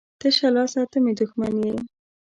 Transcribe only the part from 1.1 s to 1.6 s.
دښمن